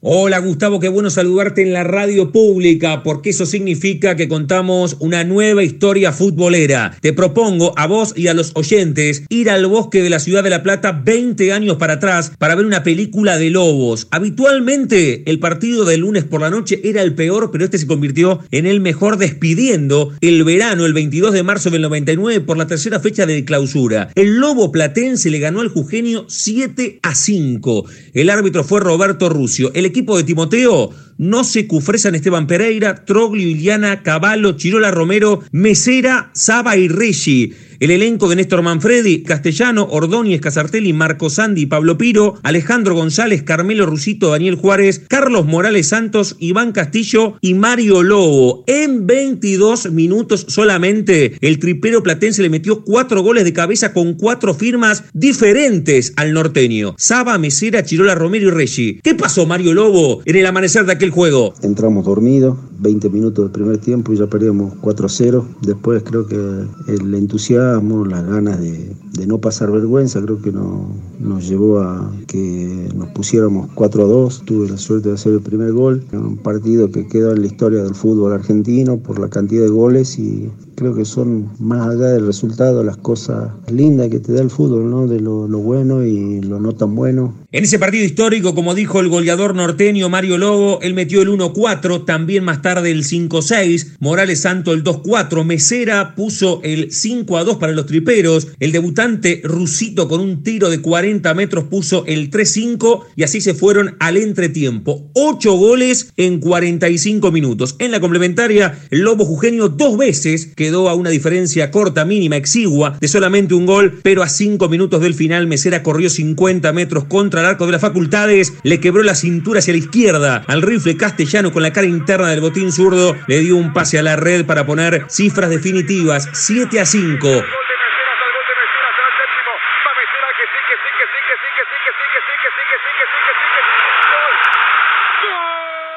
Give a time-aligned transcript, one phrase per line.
[0.00, 5.24] Hola Gustavo, qué bueno saludarte en la radio pública, porque eso significa que contamos una
[5.24, 6.96] nueva historia futbolera.
[7.00, 10.50] Te propongo a vos y a los oyentes ir al bosque de la ciudad de
[10.50, 14.06] La Plata 20 años para atrás para ver una película de lobos.
[14.12, 18.38] Habitualmente el partido del lunes por la noche era el peor, pero este se convirtió
[18.52, 23.00] en el mejor despidiendo el verano, el 22 de marzo del 99, por la tercera
[23.00, 24.10] fecha de clausura.
[24.14, 27.84] El lobo platense le ganó al Jugenio 7 a 5.
[28.14, 29.72] El árbitro fue Roberto Rucio.
[29.74, 36.30] El equipo de Timoteo no se cufresan Esteban Pereira, Troglio, Iliana, Caballo, Chirola Romero, Mesera,
[36.32, 37.52] Saba y Reggi.
[37.80, 43.86] El elenco de Néstor Manfredi, Castellano, Ordóñez, Casartelli, Marco Sandi, Pablo Piro, Alejandro González, Carmelo
[43.86, 48.64] Rusito, Daniel Juárez, Carlos Morales Santos, Iván Castillo y Mario Lobo.
[48.66, 54.54] En 22 minutos solamente, el tripero platense le metió cuatro goles de cabeza con cuatro
[54.54, 56.96] firmas diferentes al norteño.
[56.98, 59.00] Saba, Mesera, Chirola Romero y Reggi.
[59.04, 61.54] ¿Qué pasó, Mario Lobo, en el amanecer de aquel juego?
[61.62, 65.44] Entramos dormidos, 20 minutos del primer tiempo y ya perdíamos 4-0.
[65.62, 68.94] Después creo que el entusiasmo las ganas de,
[69.26, 70.88] no pasar vergüenza, creo que no,
[71.18, 74.42] nos llevó a que nos pusiéramos 4 a 2.
[74.44, 76.04] Tuve la suerte de hacer el primer gol.
[76.12, 80.18] Un partido que quedó en la historia del fútbol argentino por la cantidad de goles
[80.18, 84.50] y creo que son más allá del resultado las cosas lindas que te da el
[84.50, 85.06] fútbol, ¿no?
[85.08, 87.34] De lo, bueno y lo no tan bueno.
[87.50, 92.04] En ese partido histórico, como dijo el goleador norteño Mario Lobo, él metió el 1-4,
[92.04, 97.86] también más tarde el 5-6, Morales Santo el 2-4, Mesera puso el 5-2 para los
[97.86, 103.40] triperos, el debutante Rusito con un tiro de 40 metros puso el 3-5 y así
[103.40, 105.10] se fueron al entretiempo.
[105.14, 107.74] 8 goles en 45 minutos.
[107.78, 112.36] En la complementaria, el Lobo Jugenio dos veces que quedó a una diferencia corta, mínima,
[112.36, 117.04] exigua, de solamente un gol, pero a cinco minutos del final Mesera corrió 50 metros
[117.04, 120.98] contra el arco de las facultades, le quebró la cintura hacia la izquierda al rifle
[120.98, 124.44] castellano con la cara interna del botín zurdo, le dio un pase a la red
[124.44, 127.28] para poner cifras definitivas, 7 a 5.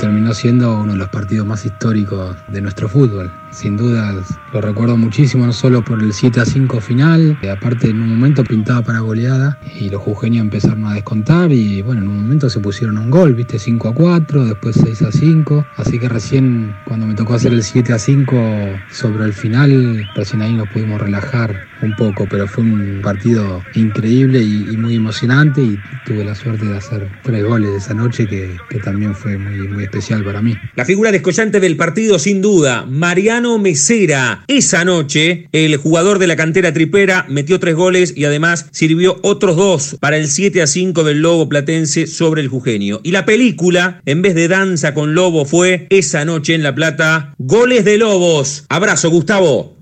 [0.00, 3.30] Terminó siendo uno de los partidos más históricos de nuestro fútbol.
[3.50, 4.14] Sin duda
[4.52, 8.42] lo recuerdo muchísimo, no solo por el 7 a 5 final, aparte en un momento
[8.44, 12.60] pintaba para goleada y los jujeños empezaron a descontar y bueno, en un momento se
[12.60, 17.06] pusieron un gol, viste, 5 a 4, después 6 a 5, así que recién cuando
[17.06, 21.70] me tocó hacer el 7 a 5 sobre el final, recién ahí nos pudimos relajar
[21.82, 26.76] un poco, pero fue un partido increíble y, muy emocionante y tuve la suerte de
[26.76, 30.56] hacer tres goles esa noche que, también fue muy, muy especial para mí.
[30.76, 34.44] La figura descollante del partido, sin duda, Mariano Mesera.
[34.46, 39.56] Esa noche, el jugador de la cantera tripera metió tres goles y además sirvió otros
[39.56, 43.00] dos para el 7 a 5 del Lobo Platense sobre el Jugenio.
[43.02, 47.34] Y la película, en vez de danza con Lobo, fue esa noche en La Plata,
[47.38, 48.64] Goles de Lobos.
[48.68, 49.76] Abrazo, Gustavo.